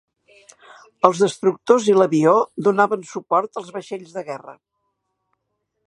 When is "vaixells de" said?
3.77-4.25